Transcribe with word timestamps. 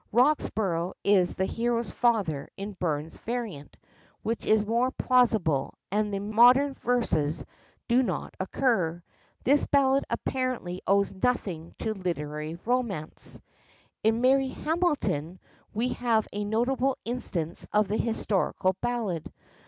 Roxburgh 0.11 0.95
is 1.03 1.35
the 1.35 1.45
hero's 1.45 1.91
father 1.91 2.49
in 2.57 2.73
Burns's 2.79 3.19
variant, 3.19 3.77
which 4.23 4.47
is 4.47 4.65
more 4.65 4.89
plausible, 4.89 5.75
and 5.91 6.11
the 6.11 6.17
modern 6.17 6.73
verses 6.73 7.45
do 7.87 8.01
not 8.01 8.33
occur. 8.39 9.03
This 9.43 9.67
ballad 9.67 10.03
apparently 10.09 10.81
owes 10.87 11.13
nothing 11.13 11.75
to 11.77 11.93
literary 11.93 12.57
romance. 12.65 13.39
In 14.03 14.21
Mary 14.21 14.47
Hamilton 14.49 15.39
we 15.71 15.89
have 15.89 16.27
a 16.33 16.45
notable 16.45 16.97
instance 17.05 17.67
of 17.71 17.87
the 17.87 17.97
Historical 17.97 18.73
Ballad. 18.81 19.31